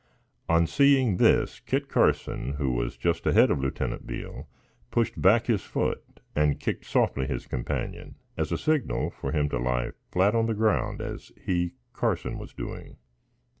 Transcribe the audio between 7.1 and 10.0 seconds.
his companion, as a signal for him to lie